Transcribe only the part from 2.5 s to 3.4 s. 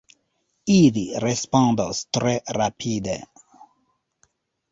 rapide!